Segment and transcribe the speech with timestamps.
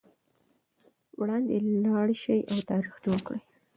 [1.19, 1.53] وړاندې
[1.83, 3.41] لاړ شئ او تاریخ جوړ کړئ.